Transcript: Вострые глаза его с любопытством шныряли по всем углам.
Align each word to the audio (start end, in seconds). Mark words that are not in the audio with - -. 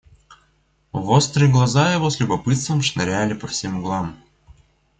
Вострые 0.93 1.51
глаза 1.51 1.93
его 1.93 2.09
с 2.09 2.19
любопытством 2.19 2.81
шныряли 2.81 3.35
по 3.35 3.45
всем 3.45 3.77
углам. 3.81 4.17